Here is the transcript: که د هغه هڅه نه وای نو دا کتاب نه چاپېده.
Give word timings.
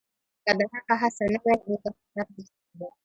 که 0.45 0.51
د 0.57 0.61
هغه 0.73 0.93
هڅه 1.01 1.23
نه 1.33 1.39
وای 1.43 1.55
نو 1.67 1.75
دا 1.83 1.89
کتاب 1.97 2.11
نه 2.35 2.43
چاپېده. 2.47 2.87